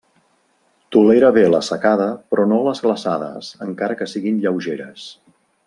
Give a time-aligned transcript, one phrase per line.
[0.95, 5.07] Tolera bé la secada però no les glaçades encara que siguin lleugeres.